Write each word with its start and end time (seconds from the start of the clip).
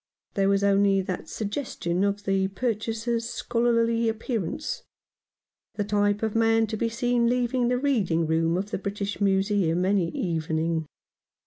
There 0.33 0.49
was 0.49 0.63
only 0.63 1.01
that 1.03 1.29
suggestion 1.29 2.03
of 2.03 2.23
the 2.23 2.47
purchaser's 2.47 3.29
scholarly 3.29 4.09
appearance— 4.09 4.81
the 5.75 5.83
type 5.83 6.23
of 6.23 6.33
man 6.33 6.65
to 6.73 6.75
be 6.75 6.89
seen 6.89 7.27
leaving 7.29 7.67
the 7.67 7.77
Reading 7.77 8.25
room 8.25 8.57
of 8.57 8.71
the 8.71 8.79
British 8.79 9.21
Museum 9.21 9.85
any 9.85 10.07
evening. 10.09 10.87